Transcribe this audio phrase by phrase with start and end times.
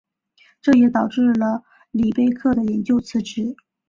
[0.61, 3.55] 这也导致了里贝克的引咎辞职。